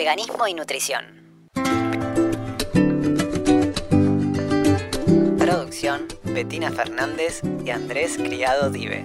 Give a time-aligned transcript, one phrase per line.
[0.00, 1.04] veganismo y nutrición.
[5.38, 9.04] Producción, Betina Fernández y Andrés Criado Dive.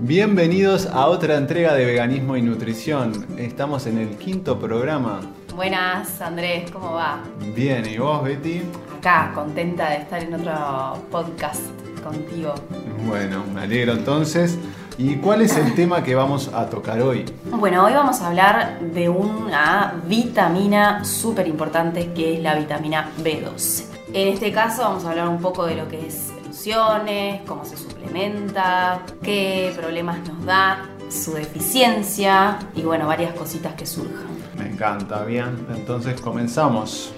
[0.00, 3.26] Bienvenidos a otra entrega de Veganismo y Nutrición.
[3.36, 5.20] Estamos en el quinto programa.
[5.54, 7.24] Buenas, Andrés, ¿cómo va?
[7.54, 8.62] Bien, ¿y vos, Betty?
[8.96, 11.60] Acá, contenta de estar en otro podcast
[12.02, 12.54] contigo.
[13.06, 14.56] Bueno, me alegro entonces.
[14.98, 17.24] ¿Y cuál es el tema que vamos a tocar hoy?
[17.52, 23.84] Bueno, hoy vamos a hablar de una vitamina súper importante que es la vitamina B12.
[24.12, 27.76] En este caso vamos a hablar un poco de lo que es funciones, cómo se
[27.76, 34.26] suplementa, qué problemas nos da, su deficiencia y bueno, varias cositas que surjan.
[34.58, 35.64] Me encanta, bien.
[35.76, 37.12] Entonces comenzamos.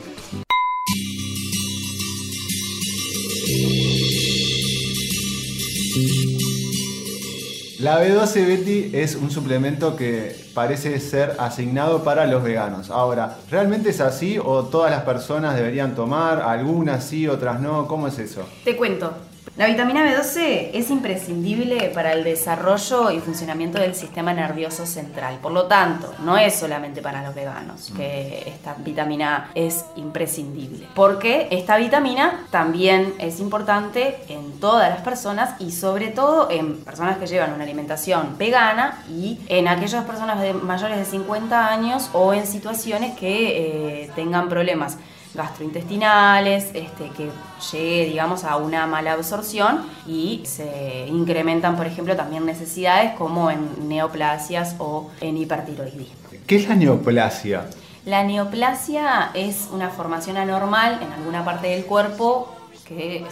[7.80, 12.90] La B12 Betty es un suplemento que parece ser asignado para los veganos.
[12.90, 16.42] Ahora, ¿realmente es así o todas las personas deberían tomar?
[16.42, 17.86] Algunas sí, otras no.
[17.86, 18.42] ¿Cómo es eso?
[18.64, 19.14] Te cuento.
[19.56, 25.38] La vitamina B12 es imprescindible para el desarrollo y funcionamiento del sistema nervioso central.
[25.42, 30.86] Por lo tanto, no es solamente para los veganos que esta vitamina es imprescindible.
[30.94, 37.18] Porque esta vitamina también es importante en todas las personas y sobre todo en personas
[37.18, 42.46] que llevan una alimentación vegana y en aquellas personas mayores de 50 años o en
[42.46, 44.96] situaciones que eh, tengan problemas
[45.34, 47.30] gastrointestinales, este, que
[47.72, 53.88] llegue, digamos, a una mala absorción y se incrementan, por ejemplo, también necesidades como en
[53.88, 56.14] neoplasias o en hipertiroidismo.
[56.46, 57.66] ¿Qué es la neoplasia?
[58.04, 62.54] La neoplasia es una formación anormal en alguna parte del cuerpo
[62.86, 63.24] que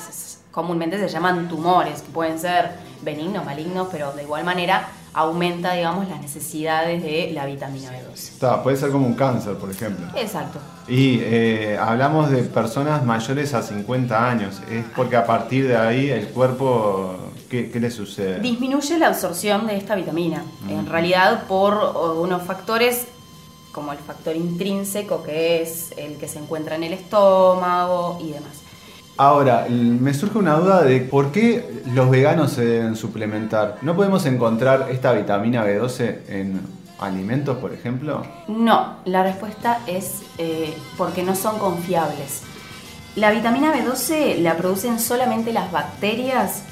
[0.50, 6.08] comúnmente se llaman tumores, que pueden ser benignos, malignos, pero de igual manera aumenta, digamos,
[6.08, 8.62] las necesidades de la vitamina B12.
[8.62, 10.06] puede ser como un cáncer, por ejemplo.
[10.16, 10.58] Exacto.
[10.86, 14.60] Y eh, hablamos de personas mayores a 50 años.
[14.70, 17.16] ¿Es porque a partir de ahí el cuerpo,
[17.50, 18.40] qué, le sucede?
[18.40, 20.42] Disminuye la absorción de esta vitamina.
[20.68, 20.88] En mm.
[20.88, 21.74] realidad por
[22.16, 23.06] unos factores
[23.72, 28.67] como el factor intrínseco, que es el que se encuentra en el estómago y demás.
[29.18, 33.78] Ahora, me surge una duda de por qué los veganos se deben suplementar.
[33.82, 36.60] ¿No podemos encontrar esta vitamina B12 en
[37.00, 38.24] alimentos, por ejemplo?
[38.46, 42.42] No, la respuesta es eh, porque no son confiables.
[43.16, 46.62] La vitamina B12 la producen solamente las bacterias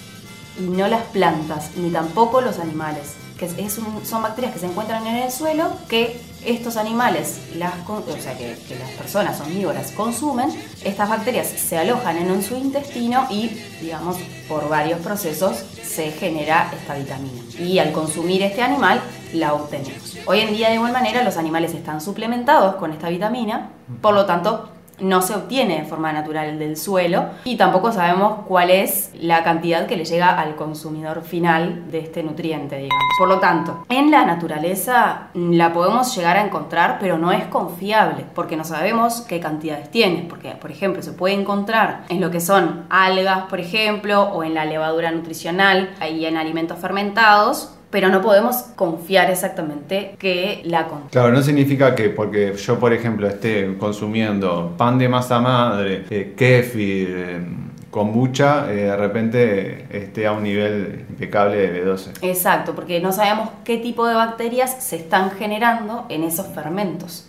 [0.57, 5.17] y no las plantas, ni tampoco los animales que son bacterias que se encuentran en
[5.17, 10.49] el suelo que estos animales, las, o sea, que, las personas omnívoras consumen,
[10.85, 13.49] estas bacterias se alojan en su intestino y,
[13.81, 14.17] digamos,
[14.49, 17.43] por varios procesos se genera esta vitamina.
[17.59, 19.01] Y al consumir este animal,
[19.33, 20.17] la obtenemos.
[20.27, 23.71] Hoy en día, de igual manera, los animales están suplementados con esta vitamina,
[24.01, 28.71] por lo tanto, no se obtiene de forma natural del suelo y tampoco sabemos cuál
[28.71, 33.03] es la cantidad que le llega al consumidor final de este nutriente, digamos.
[33.19, 38.25] Por lo tanto, en la naturaleza la podemos llegar a encontrar, pero no es confiable
[38.35, 42.41] porque no sabemos qué cantidades tiene, porque por ejemplo se puede encontrar en lo que
[42.41, 48.21] son algas, por ejemplo, o en la levadura nutricional y en alimentos fermentados, pero no
[48.21, 51.11] podemos confiar exactamente que la contiene.
[51.11, 56.35] Claro, no significa que porque yo, por ejemplo, esté consumiendo pan de masa madre, eh,
[56.37, 57.47] kefir, eh,
[57.91, 62.19] kombucha, eh, de repente esté a un nivel impecable de B12.
[62.21, 67.29] Exacto, porque no sabemos qué tipo de bacterias se están generando en esos fermentos.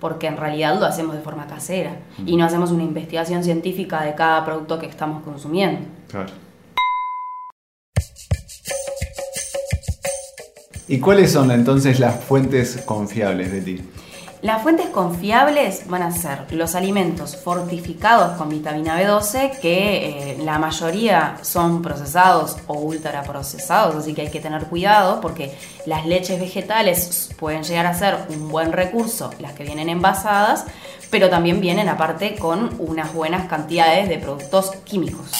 [0.00, 1.92] Porque en realidad lo hacemos de forma casera
[2.26, 5.82] y no hacemos una investigación científica de cada producto que estamos consumiendo.
[6.10, 6.32] Claro.
[10.92, 13.80] ¿Y cuáles son entonces las fuentes confiables de ti?
[14.42, 20.58] Las fuentes confiables van a ser los alimentos fortificados con vitamina B12, que eh, la
[20.58, 25.56] mayoría son procesados o ultraprocesados, así que hay que tener cuidado porque
[25.86, 30.66] las leches vegetales pueden llegar a ser un buen recurso, las que vienen envasadas,
[31.10, 35.30] pero también vienen aparte con unas buenas cantidades de productos químicos.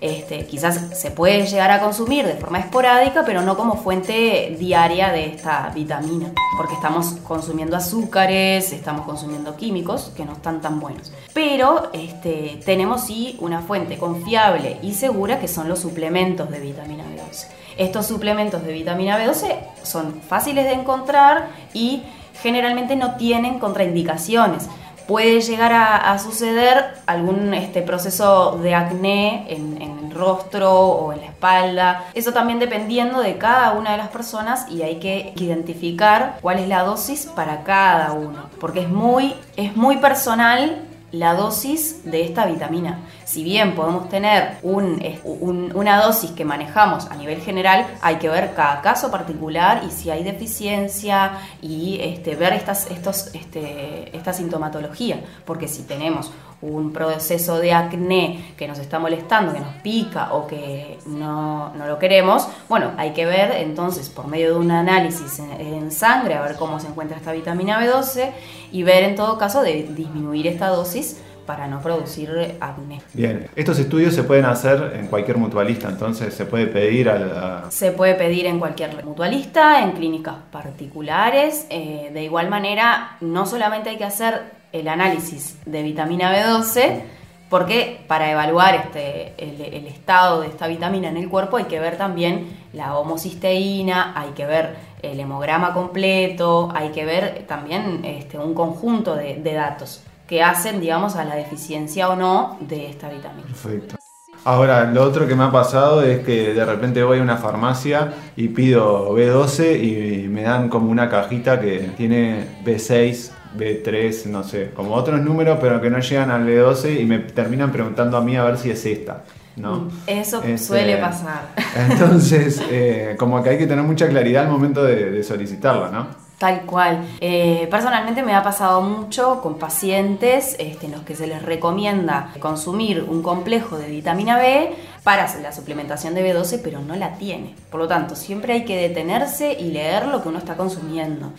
[0.00, 5.10] Este, quizás se puede llegar a consumir de forma esporádica, pero no como fuente diaria
[5.10, 11.12] de esta vitamina, porque estamos consumiendo azúcares, estamos consumiendo químicos que no están tan buenos.
[11.34, 17.04] Pero este, tenemos sí una fuente confiable y segura que son los suplementos de vitamina
[17.04, 17.48] B12.
[17.76, 22.02] Estos suplementos de vitamina B12 son fáciles de encontrar y
[22.40, 24.68] generalmente no tienen contraindicaciones
[25.08, 31.20] puede llegar a, suceder algún este, proceso de acné en, en, el rostro o en
[31.20, 32.04] la espalda.
[32.12, 36.68] Eso también dependiendo de cada una de las personas y hay que identificar cuál es
[36.68, 42.46] la dosis para cada uno, porque es muy, es muy personal la dosis de esta
[42.46, 42.98] vitamina.
[43.24, 48.82] Si bien podemos tener una dosis que manejamos a nivel general, hay que ver cada
[48.82, 55.20] caso particular y si hay deficiencia y este, ver estas, estos, este, esta sintomatología.
[55.44, 60.46] Porque si tenemos un proceso de acné que nos está molestando, que nos pica o
[60.46, 65.90] que no, lo queremos, bueno, hay que ver entonces por medio de un análisis en,
[65.92, 68.30] sangre a ver cómo se encuentra esta vitamina B12
[68.72, 73.00] y ver en todo caso de disminuir esta dosis para no producir acné.
[73.14, 77.70] Bien, estos estudios se pueden hacer en cualquier mutualista, entonces se puede pedir a la...
[77.70, 81.66] Se puede pedir en cualquier mutualista, en clínicas particulares.
[81.70, 87.02] Eh, de igual manera, no solamente hay que hacer el análisis de vitamina B12,
[87.48, 91.96] porque para evaluar este, el, estado de esta vitamina en el cuerpo hay que ver
[91.96, 98.52] también la homocisteína, hay que ver el hemograma completo, hay que ver también este, un
[98.52, 103.46] conjunto de, de datos que hacen, digamos, a la deficiencia o no de esta vitamina.
[103.46, 103.96] Perfecto.
[104.44, 108.12] Ahora, lo otro que me ha pasado es que de repente voy a una farmacia
[108.36, 114.70] y pido B12 y me dan como una cajita que tiene B6, B3, no sé,
[114.74, 118.36] como otros números, pero que no llegan al B12 y me terminan preguntando a mí
[118.36, 119.24] a ver si es esta.
[119.56, 119.76] ¿no?
[119.76, 121.48] Mm, eso suele pasar.
[121.90, 126.28] Entonces, eh, como que hay que tener mucha claridad al momento de, de solicitarla, ¿no?
[126.38, 127.04] Tal cual.
[127.20, 132.32] Eh, personalmente me ha pasado mucho con pacientes este, en los que se les recomienda
[132.38, 134.72] consumir un complejo de vitamina B
[135.08, 137.56] para la suplementación de B12, pero no la tiene.
[137.70, 141.32] Por lo tanto, siempre hay que detenerse y leer lo que uno está consumiendo.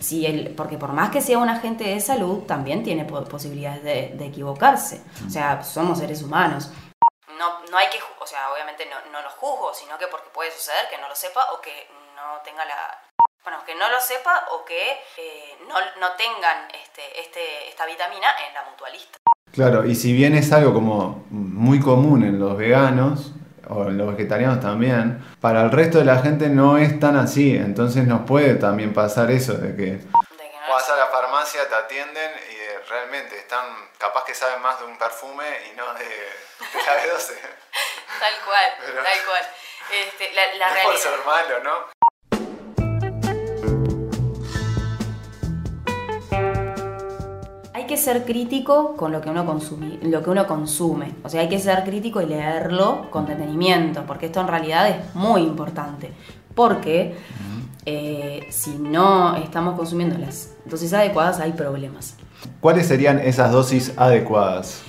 [0.56, 5.00] Porque por más que sea un agente de salud, también tiene posibilidades de, equivocarse.
[5.24, 6.72] O sea, somos seres humanos.
[7.38, 10.50] No, no hay que, o sea, obviamente no, no lo juzgo, sino que porque puede
[10.50, 11.70] suceder que no lo sepa o que
[12.16, 12.74] no tenga la,
[13.44, 18.52] bueno, que no lo sepa o que eh, no, tengan este, este, esta vitamina en
[18.52, 19.16] la mutualista.
[19.52, 23.32] Claro, y si bien es algo como muy común en los veganos,
[23.70, 28.06] o los vegetarianos también, para el resto de la gente no es tan así, entonces
[28.06, 30.00] nos puede también pasar eso de que...
[30.68, 33.64] Vas a la farmacia, te atienden y realmente están,
[33.98, 36.04] capaz que saben más de un perfume y no de,
[36.86, 37.34] la B12.
[38.20, 39.42] tal cual, tal cual.
[39.90, 41.99] Este, la, la no por ser malo, ¿no?
[47.90, 51.16] Que ser crítico con lo que uno consume, lo que uno consume.
[51.24, 55.12] O sea, hay que ser crítico y leerlo con detenimiento, porque esto en realidad es
[55.16, 56.12] muy importante.
[56.54, 57.16] Porque
[57.84, 62.14] eh, si no estamos consumiendo las dosis adecuadas, hay problemas.
[62.60, 64.82] ¿Cuáles serían esas dosis adecuadas?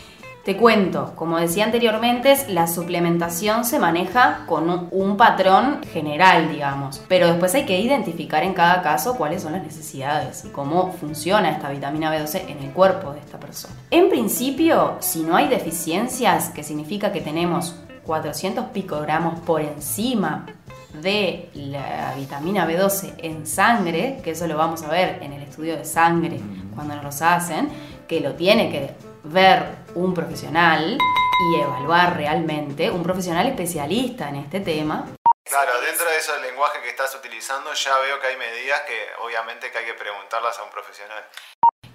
[0.43, 7.27] Te cuento, como decía anteriormente, la suplementación se maneja con un, patrón general, digamos, pero
[7.27, 11.69] después hay que identificar en cada caso cuáles son las necesidades y cómo funciona esta
[11.69, 13.75] vitamina B12 en el cuerpo de esta persona.
[13.91, 17.75] En principio, si no hay deficiencias, que significa que tenemos
[18.07, 20.47] 400 picogramos por encima
[21.03, 25.77] de la vitamina B12 en sangre, que eso lo vamos a ver en el estudio
[25.77, 26.39] de sangre
[26.73, 27.69] cuando nos los hacen,
[28.07, 30.97] que lo tiene que ver un profesional
[31.41, 35.05] y evaluar realmente, un profesional especialista en este tema.
[35.43, 39.71] Claro, dentro de ese lenguaje que estás utilizando ya veo que hay medidas que obviamente
[39.71, 41.23] que hay que preguntarlas a un profesional.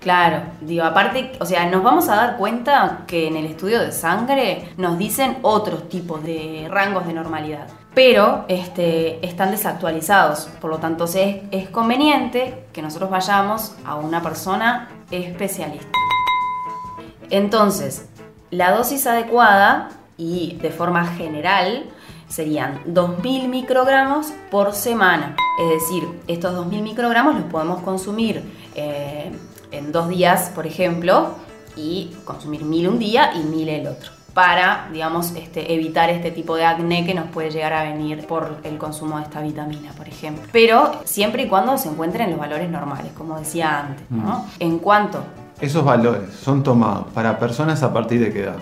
[0.00, 3.92] Claro, digo, aparte, o sea, nos vamos a dar cuenta que en el estudio de
[3.92, 10.78] sangre nos dicen otros tipos de rangos de normalidad, pero este, están desactualizados, por lo
[10.78, 16.05] tanto es, es conveniente que nosotros vayamos a una persona especialista.
[17.30, 18.08] Entonces,
[18.50, 21.84] la dosis adecuada y de forma general
[22.28, 25.36] serían 2.000 microgramos por semana.
[25.60, 28.42] Es decir, estos 2.000 microgramos los podemos consumir
[28.74, 29.30] eh,
[29.70, 31.34] en dos días, por ejemplo,
[31.76, 36.56] y consumir 1.000 un día y 1.000 el otro para, digamos, este, evitar este tipo
[36.56, 40.06] de acné que nos puede llegar a venir por el consumo de esta vitamina, por
[40.06, 40.44] ejemplo.
[40.52, 44.04] Pero siempre y cuando se encuentren los valores normales, como decía antes.
[44.10, 44.40] ¿no?
[44.40, 44.44] Mm.
[44.60, 45.24] En cuanto
[45.60, 48.56] esos valores son tomados para personas a partir de qué edad?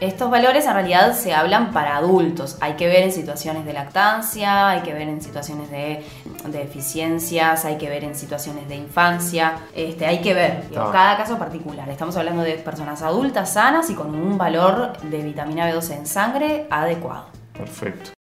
[0.00, 2.56] Estos valores en realidad se hablan para adultos.
[2.60, 6.04] Hay que ver en situaciones de lactancia, hay que ver en situaciones de,
[6.46, 9.56] deficiencias, hay que ver en situaciones de infancia.
[9.74, 11.88] Este, hay que ver cada caso particular.
[11.88, 16.66] Estamos hablando de personas adultas sanas y con un valor de vitamina B12 en sangre
[16.70, 17.26] adecuado.
[17.52, 18.17] Perfecto.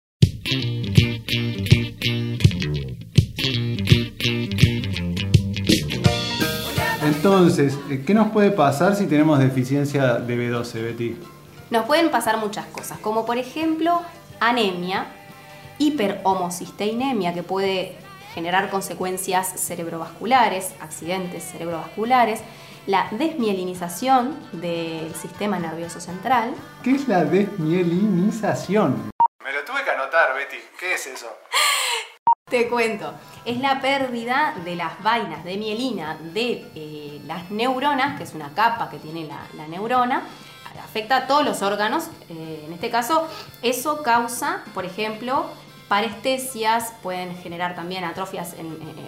[7.01, 11.17] Entonces, eh, ¿qué nos puede pasar si tenemos deficiencia de B12, Betty?
[11.69, 14.01] Nos pueden pasar muchas cosas, como por ejemplo
[14.39, 15.07] anemia,
[15.77, 17.97] hiperhomocisteinemia, que puede
[18.33, 22.41] generar consecuencias cerebrovasculares, accidentes cerebrovasculares,
[22.87, 26.53] la desmielinización del sistema nervioso central.
[26.83, 29.11] ¿Qué es la desmielinización?
[29.43, 30.57] Me lo tuve que anotar, Betty.
[30.79, 31.27] ¿Qué es eso?
[32.51, 33.13] Te cuento,
[33.45, 38.53] es la pérdida de las vainas de mielina de eh, las neuronas, que es una
[38.53, 40.23] capa que tiene la, neurona,
[40.83, 42.09] afecta a todos los órganos.
[42.27, 43.25] Eh, en este caso,
[43.61, 45.45] eso causa, por ejemplo,
[45.87, 48.53] parestesias, pueden generar también atrofias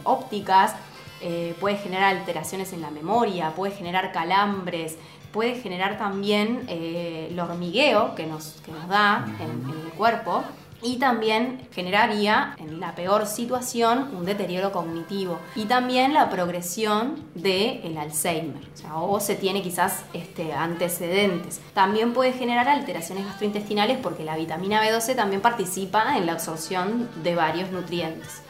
[0.05, 0.75] ópticas,
[1.19, 4.97] eh, puede generar alteraciones en la memoria, puede generar calambres,
[5.33, 10.45] puede generar también el hormigueo que nos da en, el cuerpo
[10.83, 17.97] y también generaría, en la peor situación, un deterioro cognitivo y también la progresión del
[17.97, 18.61] Alzheimer,
[18.93, 21.61] o, se tiene quizás este, antecedentes.
[21.73, 27.35] También puede generar alteraciones gastrointestinales porque la vitamina B12 también participa en la absorción de
[27.35, 28.41] varios nutrientes.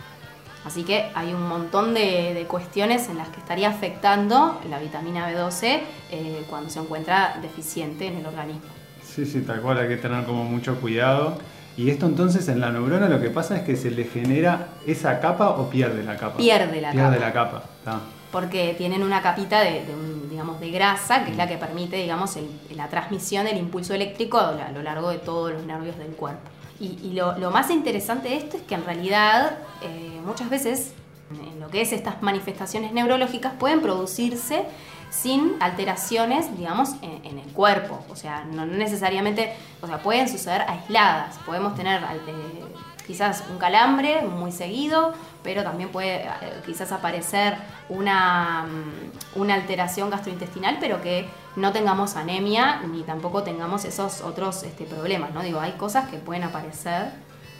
[0.66, 5.82] Así que hay un montón de, cuestiones en las que estaría afectando la vitamina B12
[6.12, 8.62] eh, cuando se encuentra deficiente en el organismo.
[9.04, 11.38] Sí, sí, tal cual, hay que tener como mucho cuidado.
[11.76, 15.20] Y esto entonces en la neurona lo que pasa es que se le genera esa
[15.20, 16.38] capa o pierde la capa.
[16.38, 17.26] Pierde la pierde capa.
[17.26, 18.02] la capa.
[18.32, 19.84] Porque tienen una capita de,
[20.30, 22.38] digamos, de grasa que es la que permite digamos,
[22.76, 26.50] la transmisión del impulso eléctrico a lo largo de todos los nervios del cuerpo.
[26.80, 30.94] Y, lo, más interesante de esto es que en realidad eh, muchas veces
[31.36, 34.66] en lo que es estas manifestaciones neurológicas pueden producirse
[35.14, 38.04] sin alteraciones, digamos, en, el cuerpo.
[38.10, 41.38] O sea, no necesariamente, o sea, pueden suceder aisladas.
[41.46, 42.66] Podemos tener eh,
[43.06, 45.14] quizás un calambre muy seguido,
[45.44, 46.30] pero también puede eh,
[46.66, 47.58] quizás aparecer
[47.90, 54.64] una, mm, una alteración gastrointestinal, pero que no tengamos anemia ni tampoco tengamos esos otros
[54.64, 55.44] este, problemas, ¿no?
[55.44, 57.12] Digo, hay cosas que pueden aparecer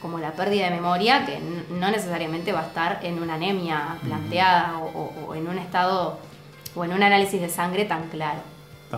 [0.04, 1.40] como la pérdida de memoria, que
[1.72, 6.20] no necesariamente va a estar en una anemia planteada o, en un estado
[6.76, 8.42] o en un análisis de sangre tan claro.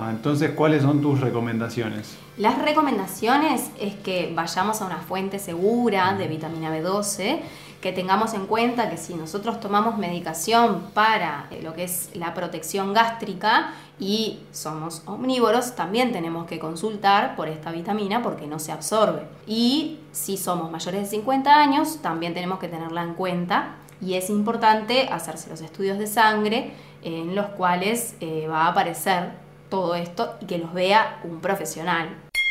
[0.09, 2.17] Entonces, ¿cuáles son tus recomendaciones?
[2.37, 7.39] Las recomendaciones es que vayamos a una fuente segura de vitamina B12,
[7.79, 12.33] que tengamos en cuenta que si nosotros tomamos medicación para eh, lo que es la
[12.33, 18.73] protección gástrica y somos omnívoros, también tenemos que consultar por esta vitamina porque no se
[18.73, 19.21] absorbe.
[19.47, 24.29] Y si somos mayores de 50 años, también tenemos que tenerla en cuenta y es
[24.29, 29.44] importante hacerse los estudios de sangre en los cuales eh, va a aparecer
[29.75, 32.07] todo esto y que los vea un profesional.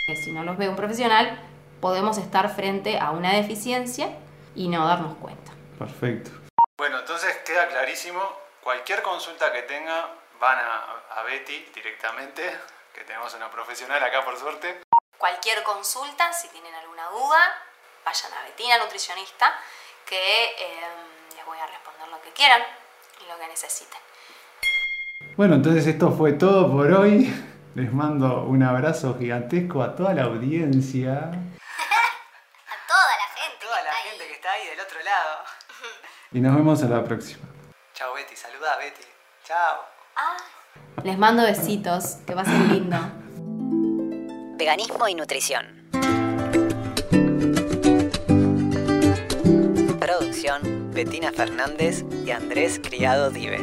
[0.07, 1.41] Que si no los ve un profesional,
[1.81, 4.15] podemos estar frente a una deficiencia
[4.55, 5.53] y no darnos cuenta.
[5.79, 6.31] Perfecto.
[6.77, 8.21] Bueno, entonces queda clarísimo,
[8.61, 12.43] cualquier consulta que tenga, van a, Betty directamente,
[12.93, 14.83] que tenemos una profesional acá por suerte.
[15.17, 17.41] Cualquier consulta, si tienen alguna duda,
[18.05, 19.59] vayan a Betina Nutricionista,
[20.05, 22.63] que em, les voy a responder lo que quieran
[23.23, 24.01] y lo que necesiten.
[25.37, 27.35] Bueno, entonces esto fue todo por hoy.
[27.75, 31.31] Les mando un abrazo gigantesco a toda la audiencia.
[36.35, 37.45] Y nos vemos en la próxima.
[37.95, 39.05] Chao Betty, saluda a Betty.
[39.45, 39.85] Chao.
[40.17, 40.37] Ah.
[41.05, 42.97] Les mando besitos, que pasen lindo.
[44.59, 45.89] Veganismo y nutrición.
[50.01, 53.61] Producción, Bettina Fernández y Andrés Criado Dive.